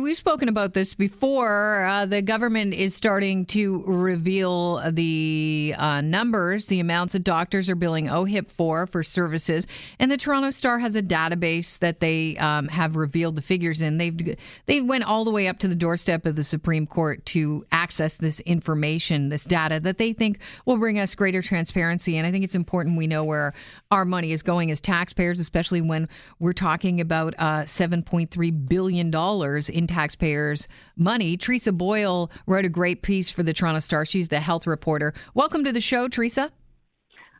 We've 0.00 0.16
spoken 0.16 0.48
about 0.48 0.72
this 0.72 0.94
before. 0.94 1.84
Uh, 1.84 2.06
the 2.06 2.22
government 2.22 2.72
is 2.72 2.94
starting 2.94 3.44
to 3.46 3.84
reveal 3.86 4.90
the 4.90 5.74
uh, 5.76 6.00
numbers, 6.00 6.68
the 6.68 6.80
amounts 6.80 7.12
that 7.12 7.24
doctors 7.24 7.68
are 7.68 7.74
billing 7.74 8.06
OHIP 8.06 8.50
for 8.50 8.86
for 8.86 9.02
services, 9.02 9.66
and 9.98 10.10
the 10.10 10.16
Toronto 10.16 10.48
Star 10.48 10.78
has 10.78 10.96
a 10.96 11.02
database 11.02 11.78
that 11.80 12.00
they 12.00 12.38
um, 12.38 12.68
have 12.68 12.96
revealed 12.96 13.36
the 13.36 13.42
figures 13.42 13.82
in. 13.82 13.98
They've 13.98 14.34
they 14.64 14.80
went 14.80 15.04
all 15.04 15.24
the 15.26 15.30
way 15.30 15.46
up 15.46 15.58
to 15.58 15.68
the 15.68 15.74
doorstep 15.74 16.24
of 16.24 16.36
the 16.36 16.44
Supreme 16.44 16.86
Court 16.86 17.26
to 17.26 17.66
access 17.70 18.16
this 18.16 18.40
information, 18.40 19.28
this 19.28 19.44
data 19.44 19.78
that 19.80 19.98
they 19.98 20.14
think 20.14 20.38
will 20.64 20.78
bring 20.78 20.98
us 20.98 21.14
greater 21.14 21.42
transparency. 21.42 22.16
And 22.16 22.26
I 22.26 22.30
think 22.30 22.44
it's 22.44 22.54
important 22.54 22.96
we 22.96 23.06
know 23.06 23.24
where 23.24 23.52
our 23.90 24.06
money 24.06 24.32
is 24.32 24.42
going 24.42 24.70
as 24.70 24.80
taxpayers, 24.80 25.38
especially 25.38 25.82
when 25.82 26.08
we're 26.38 26.54
talking 26.54 26.98
about 26.98 27.34
uh, 27.38 27.66
seven 27.66 28.02
point 28.02 28.30
three 28.30 28.50
billion 28.50 29.10
dollars 29.10 29.68
in 29.68 29.81
taxpayers' 29.86 30.68
money. 30.96 31.36
Theresa 31.36 31.72
Boyle 31.72 32.30
wrote 32.46 32.64
a 32.64 32.68
great 32.68 33.02
piece 33.02 33.30
for 33.30 33.42
the 33.42 33.52
Toronto 33.52 33.80
Star. 33.80 34.04
She's 34.04 34.28
the 34.28 34.40
health 34.40 34.66
reporter. 34.66 35.14
Welcome 35.34 35.64
to 35.64 35.72
the 35.72 35.80
show, 35.80 36.08
Theresa. 36.08 36.50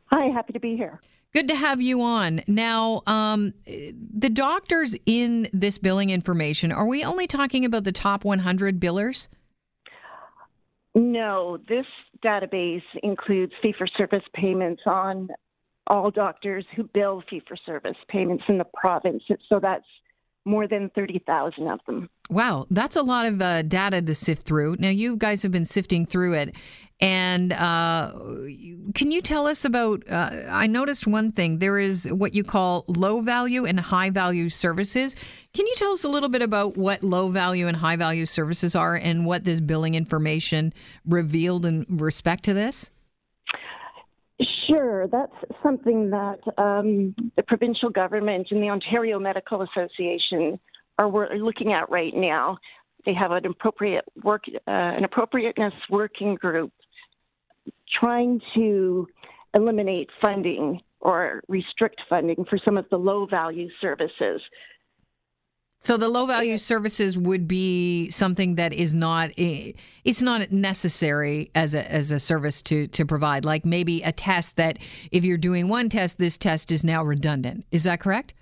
Hi, 0.07 0.27
happy 0.27 0.53
to 0.53 0.59
be 0.59 0.75
here. 0.75 0.99
Good 1.33 1.47
to 1.47 1.55
have 1.55 1.81
you 1.81 2.01
on. 2.01 2.41
Now, 2.45 3.01
um, 3.07 3.53
the 3.65 4.29
doctors 4.29 4.95
in 5.07 5.49
this 5.51 5.79
billing 5.79 6.11
information, 6.11 6.71
are 6.71 6.85
we 6.85 7.03
only 7.03 7.25
talking 7.25 7.65
about 7.65 7.85
the 7.85 7.91
top 7.91 8.23
100 8.23 8.79
billers? 8.79 9.29
No, 10.93 11.57
this 11.67 11.87
database 12.23 12.83
includes 13.01 13.51
fee 13.63 13.73
for 13.75 13.87
service 13.87 14.23
payments 14.35 14.83
on 14.85 15.29
all 15.87 16.11
doctors 16.11 16.65
who 16.75 16.83
bill 16.93 17.23
fee 17.29 17.41
for 17.47 17.57
service 17.65 17.97
payments 18.07 18.43
in 18.47 18.59
the 18.59 18.65
province. 18.65 19.23
So 19.49 19.59
that's 19.59 19.85
more 20.45 20.67
than 20.67 20.89
30,000 20.95 21.67
of 21.67 21.79
them. 21.85 22.09
Wow, 22.29 22.65
that's 22.69 22.95
a 22.95 23.03
lot 23.03 23.25
of 23.25 23.41
uh, 23.41 23.61
data 23.61 24.01
to 24.01 24.15
sift 24.15 24.43
through. 24.43 24.77
Now, 24.79 24.89
you 24.89 25.15
guys 25.15 25.43
have 25.43 25.51
been 25.51 25.65
sifting 25.65 26.05
through 26.05 26.33
it. 26.33 26.55
And 26.99 27.51
uh, 27.51 28.13
can 28.95 29.11
you 29.11 29.21
tell 29.21 29.45
us 29.45 29.65
about? 29.65 30.07
Uh, 30.09 30.43
I 30.47 30.67
noticed 30.67 31.05
one 31.05 31.33
thing. 31.33 31.59
There 31.59 31.77
is 31.77 32.05
what 32.05 32.33
you 32.33 32.45
call 32.45 32.85
low 32.87 33.19
value 33.19 33.65
and 33.65 33.77
high 33.77 34.09
value 34.09 34.47
services. 34.47 35.15
Can 35.53 35.67
you 35.67 35.73
tell 35.75 35.91
us 35.91 36.05
a 36.05 36.07
little 36.07 36.29
bit 36.29 36.41
about 36.41 36.77
what 36.77 37.03
low 37.03 37.27
value 37.27 37.67
and 37.67 37.75
high 37.75 37.97
value 37.97 38.25
services 38.25 38.73
are 38.73 38.95
and 38.95 39.25
what 39.25 39.43
this 39.43 39.59
billing 39.59 39.95
information 39.95 40.73
revealed 41.05 41.65
in 41.65 41.85
respect 41.89 42.45
to 42.45 42.53
this? 42.53 42.89
Sure, 44.73 45.07
that's 45.07 45.35
something 45.61 46.09
that 46.09 46.39
um, 46.57 47.13
the 47.35 47.43
provincial 47.43 47.89
government 47.91 48.47
and 48.49 48.61
the 48.63 48.69
Ontario 48.69 49.19
Medical 49.19 49.61
Association 49.61 50.59
are 50.97 51.37
looking 51.37 51.73
at 51.73 51.91
right 51.91 52.13
now. 52.15 52.57
They 53.05 53.13
have 53.13 53.31
an 53.31 53.45
appropriate 53.45 54.05
work, 54.23 54.45
uh, 54.47 54.71
an 54.71 55.03
appropriateness 55.03 55.73
working 55.91 56.35
group, 56.35 56.71
trying 58.01 58.41
to 58.55 59.07
eliminate 59.55 60.09
funding 60.23 60.81
or 61.01 61.43
restrict 61.47 62.01
funding 62.09 62.43
for 62.49 62.57
some 62.65 62.75
of 62.75 62.85
the 62.89 62.97
low 62.97 63.27
value 63.27 63.69
services. 63.79 64.41
So 65.85 65.97
the 65.97 66.07
low 66.07 66.25
value 66.25 66.57
services 66.57 67.17
would 67.17 67.45
be 67.45 68.09
something 68.09 68.55
that 68.55 68.71
is 68.71 68.93
not 68.93 69.31
it's 69.35 70.21
not 70.21 70.49
necessary 70.49 71.51
as 71.55 71.75
a 71.75 71.91
as 71.91 72.09
a 72.09 72.21
service 72.21 72.61
to 72.63 72.87
to 72.87 73.05
provide 73.05 73.43
like 73.43 73.65
maybe 73.65 74.01
a 74.01 74.13
test 74.13 74.55
that 74.55 74.79
if 75.11 75.25
you're 75.25 75.37
doing 75.37 75.67
one 75.67 75.89
test 75.89 76.19
this 76.19 76.37
test 76.37 76.71
is 76.71 76.85
now 76.85 77.03
redundant. 77.03 77.65
Is 77.71 77.83
that 77.83 77.99
correct? 77.99 78.33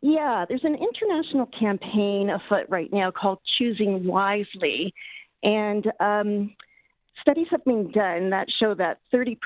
Yeah, 0.00 0.44
there's 0.48 0.62
an 0.62 0.76
international 0.76 1.46
campaign 1.58 2.30
afoot 2.30 2.66
right 2.68 2.92
now 2.92 3.10
called 3.10 3.40
Choosing 3.58 4.06
Wisely 4.06 4.94
and 5.42 5.90
um, 5.98 6.54
studies 7.20 7.48
have 7.50 7.64
been 7.64 7.90
done 7.90 8.30
that 8.30 8.46
show 8.60 8.74
that 8.74 9.00
30%, 9.12 9.36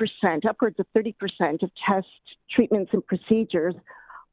upwards 0.46 0.78
of 0.78 0.86
30% 0.94 1.14
of 1.62 1.70
test 1.88 2.06
treatments 2.50 2.90
and 2.92 3.06
procedures 3.06 3.74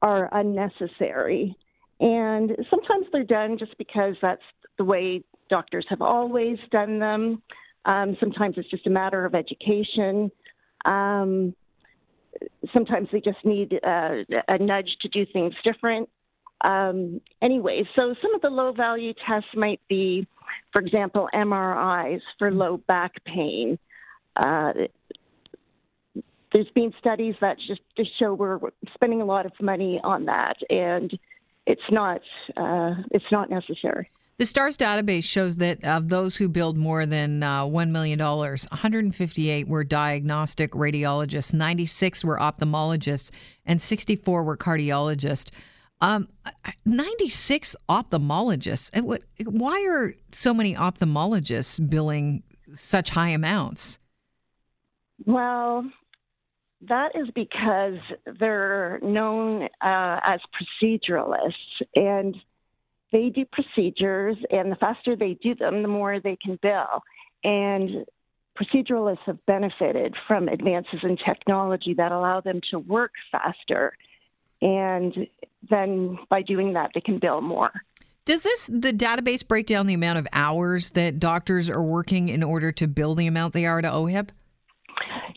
are 0.02 0.30
unnecessary. 0.34 1.56
And 2.00 2.56
sometimes 2.70 3.08
they're 3.12 3.24
done 3.24 3.58
just 3.58 3.78
because 3.78 4.16
that's 4.22 4.42
the 4.78 4.86
way 4.86 5.24
doctors 5.50 5.86
have 5.90 6.02
always 6.02 6.58
done 6.72 7.00
them. 7.00 7.42
Um, 7.86 8.16
sometimes 8.20 8.56
it's 8.58 8.70
just 8.70 8.88
a 8.88 8.90
matter 8.90 9.26
of 9.26 9.36
education. 9.36 10.32
Um, 10.86 11.56
sometimes 12.76 13.10
they 13.12 13.20
just 13.20 13.44
need 13.44 13.80
uh, 13.84 14.24
a 14.48 14.58
nudge 14.58 14.98
to 15.02 15.10
do 15.10 15.26
things 15.32 15.54
different. 15.64 16.10
Um, 16.68 17.22
anyway, 17.42 17.84
so 17.98 18.14
some 18.22 18.36
of 18.36 18.42
the 18.42 18.50
low 18.50 18.74
value 18.74 19.14
tests 19.26 19.50
might 19.56 19.82
be, 19.88 20.28
for 20.74 20.82
example, 20.82 21.30
MRIs 21.34 22.22
for 22.38 22.52
low 22.52 22.78
back 22.78 23.24
pain. 23.26 23.80
Uh, 24.36 24.74
there's 26.54 26.70
been 26.76 26.94
studies 27.00 27.36
that 27.42 27.58
just, 27.68 27.82
just 27.96 28.18
show 28.18 28.34
we're 28.34 28.60
spending 28.94 29.22
a 29.22 29.26
lot 29.26 29.46
of 29.46 29.54
money 29.62 30.02
on 30.04 30.26
that, 30.26 30.58
and 30.70 31.18
it's 31.70 31.82
not 31.92 32.22
uh, 32.58 32.96
it's 33.12 33.32
not 33.32 33.50
necessary. 33.50 34.10
The 34.38 34.46
Star's 34.46 34.78
database 34.78 35.26
shows 35.26 35.58
that 35.58 35.84
of 35.86 36.10
those 36.10 36.38
who 36.38 36.48
billed 36.48 36.78
more 36.78 37.06
than 37.06 37.44
uh, 37.44 37.66
$1 37.66 37.90
million, 37.90 38.18
158 38.20 39.68
were 39.68 39.84
diagnostic 39.84 40.72
radiologists, 40.72 41.54
96 41.54 42.24
were 42.24 42.38
ophthalmologists, 42.38 43.32
and 43.66 43.82
64 43.82 44.44
were 44.44 44.56
cardiologists. 44.56 45.50
Um, 46.00 46.30
96 46.86 47.76
ophthalmologists. 47.90 48.90
Why 49.44 49.86
are 49.86 50.14
so 50.32 50.54
many 50.54 50.74
ophthalmologists 50.74 51.90
billing 51.90 52.44
such 52.76 53.10
high 53.10 53.30
amounts? 53.30 54.00
Well, 55.26 55.84
that 56.88 57.16
is 57.16 57.28
because 57.36 57.98
they're 58.40 59.00
known 59.02 59.64
uh, 59.82 60.20
as 60.24 60.40
proceduralists 60.82 61.82
and 61.96 62.36
they 63.12 63.30
do 63.30 63.46
procedures, 63.52 64.38
and 64.52 64.72
the 64.72 64.76
faster 64.76 65.16
they 65.16 65.34
do 65.42 65.56
them, 65.56 65.82
the 65.82 65.88
more 65.88 66.20
they 66.20 66.36
can 66.36 66.60
bill. 66.62 67.04
And 67.44 68.06
proceduralists 68.56 69.24
have 69.26 69.44
benefited 69.46 70.16
from 70.28 70.48
advances 70.48 71.00
in 71.04 71.18
technology 71.18 71.94
that 71.96 72.12
allow 72.12 72.42
them 72.42 72.62
to 72.70 72.80
work 72.80 73.14
faster. 73.32 73.94
And 74.62 75.28
then 75.70 76.20
by 76.30 76.42
doing 76.42 76.74
that, 76.74 76.92
they 76.94 77.02
can 77.02 77.18
bill 77.18 77.42
more. 77.42 77.72
Does 78.26 78.44
this 78.44 78.70
the 78.72 78.94
database 78.94 79.48
break 79.48 79.66
down 79.66 79.88
the 79.88 79.96
amount 79.96 80.20
of 80.20 80.28
hours 80.34 80.92
that 80.92 81.20
doctors 81.20 81.68
are 81.68 81.82
working 81.82 82.30
in 82.30 82.44
order 82.44 82.72
to 82.74 82.88
bill 82.88 83.16
the 83.16 83.26
amount 83.26 83.56
they 83.56 83.66
are 83.66 83.82
to 83.82 83.90
OHIP? 83.90 84.30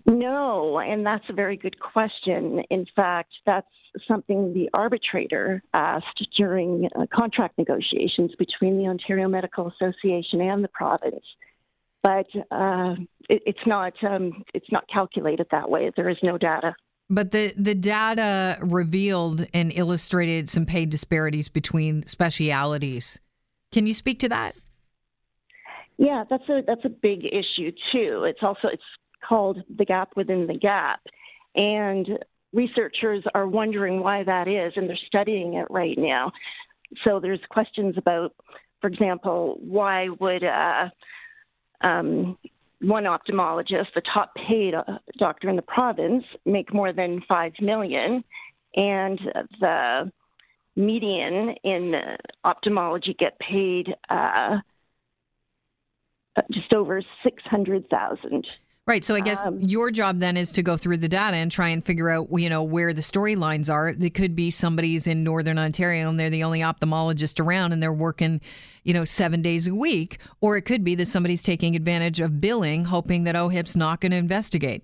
No, 0.07 0.81
and 0.81 1.07
that's 1.07 1.25
a 1.29 1.33
very 1.33 1.57
good 1.57 1.79
question. 1.79 2.63
In 2.71 2.87
fact, 2.97 3.33
that's 3.47 3.69
something 4.09 4.53
the 4.53 4.69
arbitrator 4.75 5.63
asked 5.75 6.27
during 6.37 6.89
uh, 6.97 7.07
contract 7.15 7.57
negotiations 7.57 8.33
between 8.37 8.79
the 8.79 8.87
Ontario 8.87 9.29
Medical 9.29 9.69
Association 9.69 10.41
and 10.41 10.65
the 10.65 10.69
province. 10.69 11.25
But 12.03 12.27
uh, 12.51 12.97
it, 13.29 13.43
it's 13.47 13.67
not 13.67 13.93
um, 14.03 14.43
it's 14.55 14.71
not 14.73 14.89
calculated 14.93 15.47
that 15.53 15.71
way. 15.71 15.93
There 15.95 16.09
is 16.09 16.19
no 16.23 16.37
data. 16.37 16.75
But 17.09 17.31
the, 17.31 17.53
the 17.57 17.75
data 17.75 18.59
revealed 18.61 19.47
and 19.53 19.71
illustrated 19.75 20.49
some 20.49 20.65
pay 20.65 20.87
disparities 20.87 21.49
between 21.49 22.07
specialities. 22.07 23.21
Can 23.71 23.87
you 23.87 23.95
speak 23.95 24.19
to 24.21 24.31
that? 24.31 24.57
Yeah, 25.99 26.25
that's 26.29 26.49
a 26.49 26.63
that's 26.67 26.85
a 26.85 26.89
big 26.89 27.25
issue 27.25 27.71
too. 27.93 28.25
It's 28.25 28.43
also 28.43 28.69
it's 28.73 28.83
called 29.27 29.63
the 29.79 29.85
gap 29.85 30.11
within 30.17 30.47
the 30.47 30.59
gap. 30.59 31.01
And 31.55 32.19
researchers 32.53 33.25
are 33.35 33.47
wondering 33.47 34.01
why 34.01 34.25
that 34.25 34.49
is, 34.49 34.73
and 34.77 34.89
they're 34.89 34.99
studying 35.07 35.55
it 35.55 35.67
right 35.71 35.99
now. 35.99 36.33
So 37.05 37.21
there's 37.21 37.41
questions 37.49 37.95
about, 37.97 38.35
for 38.81 38.89
example, 38.89 39.59
why 39.61 40.09
would 40.21 40.45
uh, 40.45 40.89
um, 41.81 42.37
one 42.81 43.05
ophthalmologist, 43.05 43.87
the 43.95 44.03
top 44.15 44.35
paid 44.35 44.75
uh, 44.75 44.83
doctor 45.19 45.49
in 45.49 45.57
the 45.57 45.63
province, 45.63 46.25
make 46.45 46.75
more 46.75 46.93
than 46.93 47.23
five 47.29 47.53
million, 47.61 48.25
and 48.75 49.21
the 49.61 50.11
median 50.75 51.55
in 51.65 51.95
ophthalmology 52.45 53.15
get 53.19 53.39
paid 53.39 53.95
uh, 54.09 54.59
just 56.51 56.75
over 56.75 57.03
six 57.23 57.43
hundred 57.45 57.89
thousand. 57.89 58.47
Right. 58.85 59.05
So 59.05 59.15
I 59.15 59.21
guess 59.21 59.47
um, 59.47 59.61
your 59.61 59.93
job 59.93 60.19
then 60.19 60.37
is 60.37 60.51
to 60.53 60.63
go 60.63 60.77
through 60.77 60.97
the 60.97 61.09
data 61.09 61.37
and 61.37 61.53
try 61.53 61.69
and 61.69 61.85
figure 61.85 62.11
out, 62.11 62.27
you 62.33 62.49
know, 62.49 62.65
where 62.65 62.93
the 62.93 63.01
storylines 63.01 63.73
are. 63.73 63.91
It 63.91 64.15
could 64.15 64.35
be 64.35 64.51
somebody's 64.51 65.07
in 65.07 65.23
Northern 65.23 65.57
Ontario 65.57 66.09
and 66.09 66.19
they're 66.19 66.31
the 66.31 66.43
only 66.43 66.61
ophthalmologist 66.61 67.39
around 67.39 67.73
and 67.73 67.81
they're 67.81 67.93
working, 67.93 68.41
you 68.83 68.93
know, 68.93 69.05
seven 69.05 69.41
days 69.41 69.69
a 69.69 69.75
week. 69.75 70.19
Or 70.41 70.57
it 70.57 70.63
could 70.63 70.83
be 70.83 70.97
that 70.97 71.07
somebody's 71.07 71.45
taking 71.45 71.77
advantage 71.77 72.19
of 72.19 72.41
billing, 72.41 72.87
hoping 72.87 73.23
that 73.23 73.37
OHIP's 73.37 73.77
not 73.77 74.01
going 74.01 74.11
to 74.11 74.19
investigate. 74.19 74.83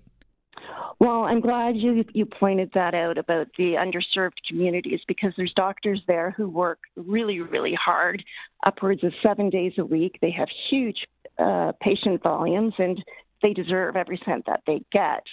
Well, 0.99 1.23
I'm 1.23 1.39
glad 1.39 1.77
you 1.77 2.03
you 2.13 2.25
pointed 2.25 2.71
that 2.73 2.93
out 2.93 3.17
about 3.17 3.47
the 3.57 3.75
underserved 3.75 4.33
communities 4.47 4.99
because 5.07 5.33
there's 5.37 5.53
doctors 5.53 6.01
there 6.07 6.31
who 6.31 6.49
work 6.49 6.79
really, 6.97 7.39
really 7.39 7.73
hard, 7.73 8.23
upwards 8.65 9.03
of 9.03 9.13
seven 9.25 9.49
days 9.49 9.73
a 9.77 9.85
week. 9.85 10.19
They 10.21 10.31
have 10.31 10.49
huge 10.69 11.07
uh, 11.37 11.71
patient 11.81 12.21
volumes, 12.21 12.73
and 12.77 13.01
they 13.41 13.53
deserve 13.53 13.95
every 13.95 14.21
cent 14.25 14.45
that 14.47 14.61
they 14.65 14.81
get. 14.91 15.23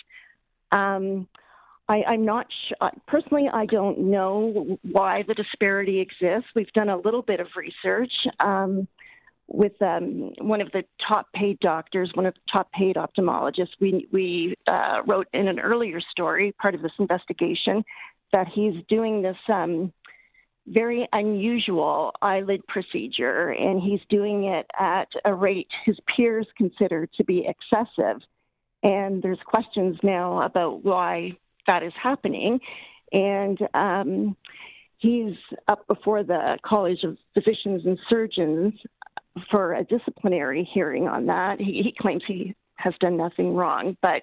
Um, 0.73 1.29
I, 1.88 2.03
I'm 2.08 2.25
not 2.25 2.47
sh- 2.50 2.73
personally. 3.06 3.49
I 3.53 3.67
don't 3.67 3.99
know 3.99 4.79
why 4.82 5.23
the 5.26 5.35
disparity 5.35 6.00
exists. 6.00 6.50
We've 6.55 6.73
done 6.73 6.88
a 6.88 6.97
little 6.97 7.23
bit 7.23 7.41
of 7.41 7.49
research. 7.56 8.12
Um, 8.41 8.88
with 9.49 9.81
um, 9.81 10.32
one 10.38 10.61
of 10.61 10.70
the 10.73 10.82
top 11.06 11.32
paid 11.32 11.61
doctors, 11.61 12.11
one 12.14 12.26
of 12.26 12.35
the 12.35 12.41
top 12.53 12.70
paid 12.73 12.97
ophthalmologists. 12.97 13.75
We, 13.81 14.09
we 14.12 14.56
uh, 14.67 15.02
wrote 15.06 15.29
in 15.32 15.49
an 15.49 15.61
earlier 15.61 16.00
story, 16.00 16.52
part 16.61 16.75
of 16.75 16.82
this 16.82 16.93
investigation, 16.99 17.85
that 18.32 18.49
he's 18.49 18.75
doing 18.88 19.23
this 19.23 19.37
um, 19.49 19.93
very 20.66 21.08
unusual 21.12 22.12
eyelid 22.22 22.66
procedure, 22.66 23.50
and 23.50 23.80
he's 23.80 24.00
doing 24.08 24.44
it 24.44 24.66
at 24.78 25.08
a 25.24 25.32
rate 25.32 25.68
his 25.84 25.96
peers 26.14 26.46
consider 26.56 27.06
to 27.16 27.24
be 27.24 27.46
excessive. 27.46 28.20
And 28.82 29.22
there's 29.22 29.38
questions 29.46 29.96
now 30.02 30.40
about 30.40 30.84
why 30.84 31.38
that 31.68 31.82
is 31.82 31.92
happening. 32.00 32.60
And 33.12 33.58
um, 33.74 34.36
he's 34.98 35.34
up 35.68 35.86
before 35.86 36.24
the 36.24 36.58
College 36.64 37.04
of 37.04 37.16
Physicians 37.34 37.82
and 37.84 37.98
Surgeons 38.08 38.74
for 39.50 39.74
a 39.74 39.84
disciplinary 39.84 40.68
hearing 40.72 41.06
on 41.08 41.26
that. 41.26 41.60
He, 41.60 41.82
he 41.82 41.94
claims 41.98 42.22
he 42.26 42.54
has 42.76 42.94
done 43.00 43.16
nothing 43.16 43.54
wrong, 43.54 43.96
but 44.02 44.22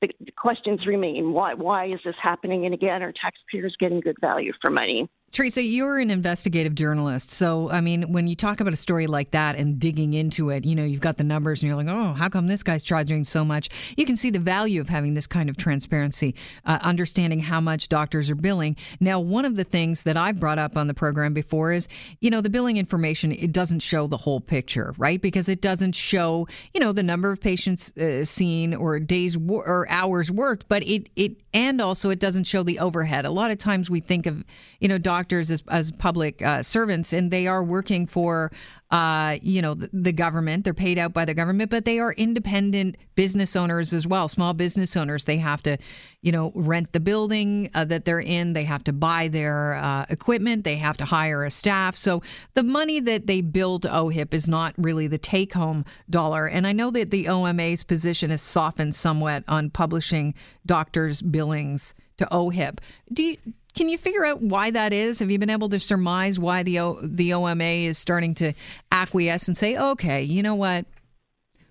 the, 0.00 0.08
the 0.20 0.32
questions 0.32 0.86
remain: 0.86 1.32
why 1.32 1.54
why 1.54 1.86
is 1.86 2.00
this 2.04 2.14
happening? 2.22 2.64
And 2.64 2.74
again, 2.74 3.02
are 3.02 3.12
taxpayers 3.12 3.76
getting 3.78 4.00
good 4.00 4.16
value 4.20 4.52
for 4.62 4.70
money? 4.70 5.08
Theresa, 5.32 5.62
you're 5.62 5.98
an 6.00 6.10
investigative 6.10 6.74
journalist. 6.74 7.30
So, 7.30 7.70
I 7.70 7.80
mean, 7.80 8.12
when 8.12 8.26
you 8.26 8.34
talk 8.34 8.58
about 8.58 8.72
a 8.72 8.76
story 8.76 9.06
like 9.06 9.30
that 9.30 9.54
and 9.54 9.78
digging 9.78 10.12
into 10.12 10.50
it, 10.50 10.64
you 10.64 10.74
know, 10.74 10.82
you've 10.82 11.00
got 11.00 11.18
the 11.18 11.24
numbers 11.24 11.62
and 11.62 11.68
you're 11.68 11.76
like, 11.76 11.86
oh, 11.86 12.14
how 12.14 12.28
come 12.28 12.48
this 12.48 12.64
guy's 12.64 12.82
charging 12.82 13.22
so 13.22 13.44
much? 13.44 13.68
You 13.96 14.06
can 14.06 14.16
see 14.16 14.30
the 14.30 14.40
value 14.40 14.80
of 14.80 14.88
having 14.88 15.14
this 15.14 15.28
kind 15.28 15.48
of 15.48 15.56
transparency, 15.56 16.34
uh, 16.66 16.80
understanding 16.82 17.38
how 17.38 17.60
much 17.60 17.88
doctors 17.88 18.28
are 18.28 18.34
billing. 18.34 18.74
Now, 18.98 19.20
one 19.20 19.44
of 19.44 19.54
the 19.54 19.62
things 19.62 20.02
that 20.02 20.16
I've 20.16 20.40
brought 20.40 20.58
up 20.58 20.76
on 20.76 20.88
the 20.88 20.94
program 20.94 21.32
before 21.32 21.70
is, 21.70 21.86
you 22.18 22.28
know, 22.28 22.40
the 22.40 22.50
billing 22.50 22.76
information, 22.76 23.30
it 23.30 23.52
doesn't 23.52 23.80
show 23.80 24.08
the 24.08 24.16
whole 24.16 24.40
picture, 24.40 24.94
right? 24.98 25.22
Because 25.22 25.48
it 25.48 25.60
doesn't 25.60 25.92
show, 25.92 26.48
you 26.74 26.80
know, 26.80 26.90
the 26.90 27.04
number 27.04 27.30
of 27.30 27.40
patients 27.40 27.96
uh, 27.96 28.24
seen 28.24 28.74
or 28.74 28.98
days 28.98 29.38
wo- 29.38 29.62
or 29.64 29.88
hours 29.90 30.28
worked, 30.28 30.66
but 30.68 30.82
it, 30.82 31.08
it, 31.14 31.40
and 31.54 31.80
also 31.80 32.10
it 32.10 32.18
doesn't 32.18 32.48
show 32.48 32.64
the 32.64 32.80
overhead. 32.80 33.24
A 33.24 33.30
lot 33.30 33.52
of 33.52 33.58
times 33.58 33.88
we 33.88 34.00
think 34.00 34.26
of, 34.26 34.42
you 34.80 34.88
know, 34.88 34.98
doctors 34.98 35.19
doctors 35.20 35.50
as, 35.50 35.62
as 35.68 35.92
public 35.92 36.40
uh, 36.40 36.62
servants, 36.62 37.12
and 37.12 37.30
they 37.30 37.46
are 37.46 37.62
working 37.62 38.06
for, 38.06 38.50
uh, 38.90 39.36
you 39.42 39.60
know, 39.60 39.74
the, 39.74 39.90
the, 39.92 40.12
government. 40.12 40.64
They're 40.64 40.72
paid 40.72 40.98
out 40.98 41.12
by 41.12 41.26
the 41.26 41.34
government, 41.34 41.70
but 41.70 41.84
they 41.84 41.98
are 41.98 42.14
independent 42.14 42.96
business 43.16 43.54
owners 43.54 43.92
as 43.92 44.06
well. 44.06 44.28
Small 44.28 44.54
business 44.54 44.96
owners. 44.96 45.26
They 45.26 45.36
have 45.36 45.62
to, 45.64 45.76
you 46.22 46.32
know, 46.32 46.52
rent 46.54 46.92
the 46.92 47.00
building 47.00 47.68
uh, 47.74 47.84
that 47.84 48.06
they're 48.06 48.18
in. 48.18 48.54
They 48.54 48.64
have 48.64 48.82
to 48.84 48.94
buy 48.94 49.28
their 49.28 49.74
uh, 49.74 50.06
equipment. 50.08 50.64
They 50.64 50.76
have 50.76 50.96
to 50.96 51.04
hire 51.04 51.44
a 51.44 51.50
staff. 51.50 51.96
So 51.96 52.22
the 52.54 52.62
money 52.62 52.98
that 53.00 53.26
they 53.26 53.42
bill 53.42 53.78
to 53.80 53.88
OHIP 53.88 54.32
is 54.32 54.48
not 54.48 54.72
really 54.78 55.06
the 55.06 55.18
take-home 55.18 55.84
dollar. 56.08 56.46
And 56.46 56.66
I 56.66 56.72
know 56.72 56.90
that 56.92 57.10
the 57.10 57.28
OMA's 57.28 57.84
position 57.84 58.30
has 58.30 58.40
softened 58.40 58.94
somewhat 58.94 59.44
on 59.46 59.68
publishing 59.68 60.32
doctors' 60.64 61.20
billings 61.20 61.94
to 62.16 62.26
OHIP. 62.30 62.80
Do 63.12 63.22
you, 63.22 63.36
can 63.74 63.88
you 63.88 63.98
figure 63.98 64.24
out 64.24 64.42
why 64.42 64.70
that 64.70 64.92
is? 64.92 65.18
Have 65.18 65.30
you 65.30 65.38
been 65.38 65.50
able 65.50 65.68
to 65.70 65.80
surmise 65.80 66.38
why 66.38 66.62
the 66.62 66.80
o, 66.80 66.98
the 67.02 67.32
OMA 67.34 67.64
is 67.64 67.98
starting 67.98 68.34
to 68.36 68.52
acquiesce 68.90 69.48
and 69.48 69.56
say, 69.56 69.76
"Okay, 69.76 70.22
you 70.22 70.42
know 70.42 70.54
what? 70.54 70.86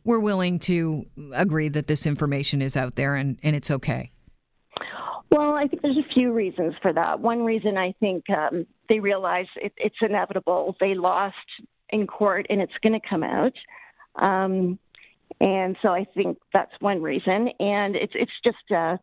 We're 0.03 0.19
willing 0.19 0.59
to 0.59 1.05
agree 1.33 1.69
that 1.69 1.87
this 1.87 2.05
information 2.05 2.61
is 2.61 2.77
out 2.77 2.95
there 2.95 3.15
and, 3.15 3.37
and 3.43 3.55
it's 3.55 3.69
okay." 3.69 4.11
Well, 5.31 5.53
I 5.53 5.67
think 5.67 5.83
there's 5.83 5.97
a 5.97 6.13
few 6.13 6.33
reasons 6.33 6.73
for 6.81 6.91
that. 6.91 7.19
One 7.19 7.43
reason 7.43 7.77
I 7.77 7.93
think 7.99 8.25
um, 8.29 8.65
they 8.89 8.99
realize 8.99 9.45
it, 9.57 9.73
it's 9.77 9.95
inevitable. 10.01 10.75
They 10.79 10.95
lost 10.95 11.35
in 11.89 12.07
court 12.07 12.47
and 12.49 12.61
it's 12.61 12.73
going 12.81 12.99
to 12.99 13.07
come 13.07 13.23
out. 13.23 13.53
Um, 14.15 14.79
and 15.39 15.77
so 15.81 15.89
I 15.89 16.05
think 16.15 16.39
that's 16.51 16.71
one 16.79 17.01
reason. 17.01 17.49
And 17.59 17.95
it's 17.95 18.13
it's 18.15 18.31
just 18.43 18.71
uh, 18.75 18.97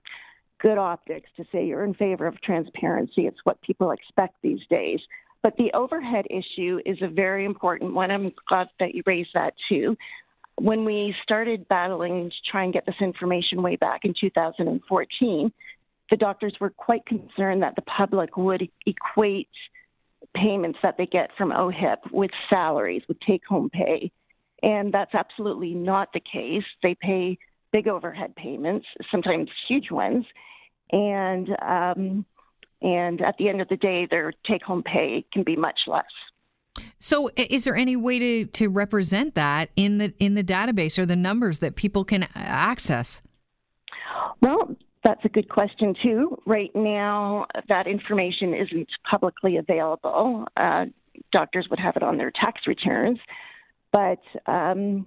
good 0.60 0.78
optics 0.78 1.28
to 1.36 1.44
say 1.52 1.66
you're 1.66 1.84
in 1.84 1.94
favor 1.94 2.26
of 2.26 2.40
transparency. 2.40 3.26
It's 3.26 3.38
what 3.44 3.60
people 3.62 3.90
expect 3.90 4.36
these 4.42 4.60
days. 4.70 5.00
But 5.42 5.56
the 5.56 5.72
overhead 5.74 6.26
issue 6.30 6.80
is 6.84 6.98
a 7.02 7.08
very 7.08 7.44
important 7.44 7.94
one. 7.94 8.10
I'm 8.10 8.32
glad 8.48 8.68
that 8.80 8.94
you 8.94 9.02
raised 9.06 9.30
that 9.34 9.54
too. 9.68 9.96
When 10.58 10.84
we 10.84 11.14
started 11.22 11.68
battling 11.68 12.30
to 12.30 12.50
try 12.50 12.64
and 12.64 12.72
get 12.72 12.86
this 12.86 13.00
information 13.00 13.62
way 13.62 13.76
back 13.76 14.04
in 14.04 14.14
2014, 14.18 15.52
the 16.10 16.16
doctors 16.16 16.54
were 16.60 16.70
quite 16.70 17.04
concerned 17.04 17.62
that 17.62 17.76
the 17.76 17.82
public 17.82 18.36
would 18.36 18.68
equate 18.86 19.48
payments 20.34 20.78
that 20.82 20.96
they 20.96 21.06
get 21.06 21.30
from 21.36 21.50
OHIP 21.50 22.10
with 22.10 22.30
salaries, 22.52 23.02
with 23.06 23.20
take 23.20 23.44
home 23.44 23.70
pay. 23.70 24.10
And 24.62 24.92
that's 24.92 25.14
absolutely 25.14 25.74
not 25.74 26.12
the 26.12 26.20
case. 26.20 26.64
They 26.82 26.94
pay 26.94 27.38
big 27.76 27.88
overhead 27.88 28.34
payments, 28.36 28.86
sometimes 29.10 29.50
huge 29.68 29.90
ones, 29.90 30.24
and 30.92 31.48
um, 31.60 32.24
and 32.80 33.20
at 33.20 33.36
the 33.38 33.50
end 33.50 33.60
of 33.60 33.68
the 33.68 33.76
day, 33.76 34.06
their 34.10 34.32
take 34.46 34.62
home 34.62 34.82
pay 34.82 35.26
can 35.30 35.42
be 35.42 35.56
much 35.56 35.80
less. 35.86 36.04
So, 36.98 37.28
is 37.36 37.64
there 37.64 37.76
any 37.76 37.94
way 37.94 38.18
to, 38.18 38.46
to 38.46 38.68
represent 38.68 39.34
that 39.34 39.68
in 39.76 39.98
the 39.98 40.14
in 40.18 40.34
the 40.34 40.44
database 40.44 40.98
or 40.98 41.04
the 41.04 41.16
numbers 41.16 41.58
that 41.58 41.76
people 41.76 42.02
can 42.04 42.26
access? 42.34 43.20
Well, 44.40 44.74
that's 45.04 45.24
a 45.26 45.28
good 45.28 45.50
question 45.50 45.94
too. 46.02 46.38
Right 46.46 46.74
now, 46.74 47.46
that 47.68 47.86
information 47.86 48.54
isn't 48.54 48.88
publicly 49.10 49.58
available. 49.58 50.46
Uh, 50.56 50.86
doctors 51.30 51.66
would 51.68 51.78
have 51.78 51.96
it 51.96 52.02
on 52.02 52.16
their 52.16 52.30
tax 52.30 52.62
returns, 52.66 53.18
but 53.92 54.22
um, 54.46 55.06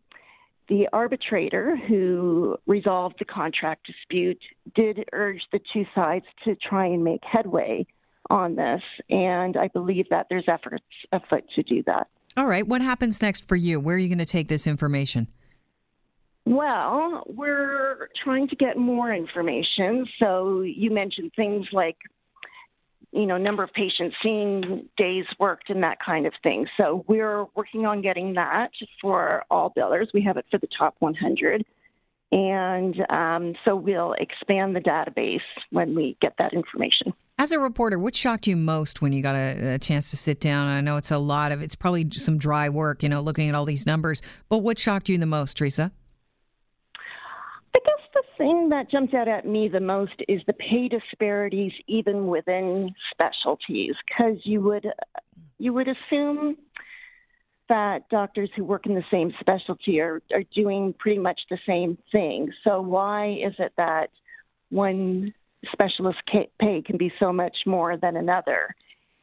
the 0.70 0.88
arbitrator 0.94 1.76
who 1.76 2.56
resolved 2.68 3.16
the 3.20 3.26
contract 3.26 3.88
dispute 3.88 4.40
did 4.76 5.04
urge 5.12 5.42
the 5.52 5.60
two 5.74 5.86
sides 5.94 6.26
to 6.46 6.56
try 6.56 6.86
and 6.86 7.04
make 7.04 7.22
headway 7.24 7.86
on 8.30 8.56
this, 8.56 8.82
and 9.10 9.58
I 9.58 9.68
believe 9.70 10.08
that 10.10 10.28
there's 10.30 10.46
efforts 10.48 10.86
afoot 11.12 11.44
to 11.56 11.64
do 11.64 11.84
that. 11.88 12.08
All 12.38 12.46
right. 12.46 12.66
What 12.66 12.82
happens 12.82 13.22
next 13.22 13.46
for 13.46 13.56
you? 13.56 13.80
Where 13.80 13.96
are 13.96 14.00
you 14.00 14.08
going 14.08 14.20
to 14.20 14.26
take 14.26 14.48
this 14.48 14.68
information? 14.68 15.28
Well, 16.46 17.24
we're 17.28 18.10
trying 18.24 18.48
to 18.50 18.56
get 18.56 18.78
more 18.78 19.14
information. 19.14 20.08
So 20.20 20.62
you 20.62 20.92
mentioned 20.92 21.32
things 21.36 21.68
like 21.74 21.98
you 23.12 23.26
know, 23.26 23.38
number 23.38 23.64
of 23.64 23.74
patients 23.74 24.16
seen, 24.22 24.88
days 24.98 25.26
worked, 25.40 25.70
and 25.70 25.84
that 25.84 25.98
kind 26.04 26.28
of 26.28 26.34
thing. 26.44 26.68
So 26.78 27.04
we're 27.08 27.46
working 27.56 27.86
on 27.86 28.02
getting 28.02 28.34
that 28.36 28.72
for 29.02 29.44
all 29.50 29.74
billers. 29.76 30.08
We 30.14 30.22
have 30.24 30.38
it 30.38 30.46
for 30.52 30.60
the 30.60 30.68
top 30.78 30.96
100. 31.00 31.66
And 32.32 32.96
um, 33.10 33.56
so 33.66 33.76
we'll 33.76 34.14
expand 34.14 34.76
the 34.76 34.80
database 34.80 35.42
when 35.72 35.96
we 35.96 36.16
get 36.22 36.36
that 36.38 36.54
information. 36.54 37.14
As 37.40 37.52
a 37.52 37.58
reporter, 37.58 37.98
what 37.98 38.16
shocked 38.16 38.46
you 38.46 38.56
most 38.56 39.02
when 39.02 39.14
you 39.14 39.24
got 39.24 39.36
a, 39.36 39.76
a, 39.76 39.80
chance 39.80 40.12
to 40.12 40.18
sit 40.18 40.40
down? 40.40 40.68
I 40.68 40.82
know 40.82 40.98
it's 40.98 41.10
a 41.10 41.18
lot 41.18 41.52
of, 41.52 41.64
it's 41.64 41.74
probably 41.74 42.08
some 42.12 42.38
dry 42.38 42.70
work, 42.70 43.02
you 43.02 43.10
know, 43.10 43.22
looking 43.22 43.50
at 43.50 43.56
all 43.56 43.66
these 43.66 43.86
numbers. 43.86 44.22
But 44.50 44.60
what 44.60 44.78
shocked 44.78 45.10
you 45.10 45.18
the 45.18 45.26
most, 45.26 45.58
Theresa? 45.58 45.92
Thing 48.40 48.70
that 48.70 48.90
jumped 48.90 49.14
out 49.14 49.28
at 49.28 49.46
me 49.46 49.68
the 49.68 49.82
most 49.82 50.14
is 50.30 50.42
the 50.48 50.54
pay 50.54 50.88
disparities 50.88 51.74
even 51.88 52.28
within 52.28 52.96
specialties 53.12 53.96
because 54.08 54.38
you 54.44 54.62
would 54.62 54.88
you 55.58 55.74
would 55.74 55.90
assume 55.90 56.56
that 57.68 58.08
doctors 58.10 58.50
who 58.56 58.64
work 58.64 58.86
in 58.86 58.96
the 58.96 59.04
same 59.12 59.34
specialty 59.42 60.00
are, 60.00 60.22
are 60.34 60.44
doing 60.56 60.96
pretty 60.98 61.20
much 61.20 61.42
the 61.50 61.60
same 61.68 61.98
thing. 62.14 62.50
So 62.64 62.80
why 62.80 63.38
is 63.46 63.56
it 63.60 63.74
that 63.76 64.10
one 64.70 65.34
specialist 65.74 66.20
pay 66.26 66.82
can 66.82 66.96
be 66.96 67.12
so 67.20 67.34
much 67.34 67.58
more 67.66 67.98
than 67.98 68.16
another? 68.16 68.74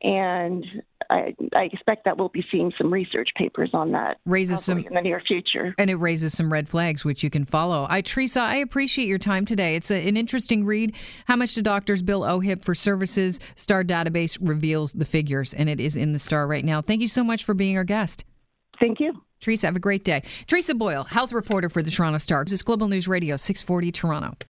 And 0.02 0.62
I, 1.11 1.35
I, 1.57 1.65
expect 1.65 2.05
that 2.05 2.19
we'll 2.19 2.29
be 2.29 2.45
seeing 2.51 2.73
some 2.79 2.93
research 2.93 3.31
papers 3.37 3.71
on 3.73 3.93
that 3.93 4.19
raises 4.25 4.65
some 4.65 4.79
in 4.79 4.95
the 4.95 5.01
near 5.01 5.21
future, 5.27 5.75
and 5.79 5.91
it 5.91 5.97
raises 5.97 6.37
some 6.37 6.53
red 6.53 6.69
flags 6.69 7.05
which 7.05 7.23
you 7.23 7.31
can 7.31 7.45
follow. 7.45 7.87
I 7.89 8.01
Theresa, 8.01 8.41
I 8.41 8.57
appreciate 8.57 9.09
your 9.09 9.19
time 9.19 9.45
today. 9.47 9.77
It's 9.77 9.91
a, 9.91 10.09
an 10.09 10.17
interesting 10.17 10.65
read. 10.65 10.95
How 11.27 11.37
much 11.37 11.55
do 11.55 11.63
doctors 11.63 12.03
bill 12.03 12.23
OHIP 12.23 12.65
for 12.65 12.75
services? 12.75 13.41
Star 13.55 13.85
Database 13.85 14.39
reveals 14.41 14.93
the 14.93 15.05
figures, 15.05 15.55
and 15.55 15.69
it 15.69 15.81
is 15.81 15.97
in 15.97 16.13
the 16.13 16.19
Star 16.19 16.47
right 16.47 16.65
now. 16.65 16.81
Thank 16.83 17.01
you 17.01 17.09
so 17.09 17.25
much 17.25 17.45
for 17.45 17.55
being 17.55 17.77
our 17.77 17.85
guest. 17.85 18.25
Thank 18.81 19.01
you. 19.01 19.23
Theresa, 19.41 19.67
have 19.67 19.77
a 19.77 19.81
great 19.81 20.05
day. 20.05 20.23
Theresa 20.47 20.75
Boyle, 20.75 21.05
health 21.05 21.33
reporter 21.33 21.69
for 21.69 21.83
the 21.83 21.91
Toronto 21.91 22.19
Star. 22.19 22.45
This 22.45 22.55
is 22.55 22.63
Global 22.63 22.89
News 22.89 23.07
Radio, 23.07 23.37
640 23.37 23.93
Toronto. 23.93 24.47